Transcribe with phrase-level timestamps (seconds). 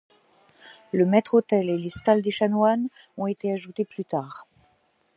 [0.93, 4.47] Le maître-autel et les stalles des chanoines ont été ajoutés plus tard.